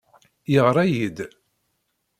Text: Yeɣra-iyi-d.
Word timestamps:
Yeɣra-iyi-d. 0.51 1.17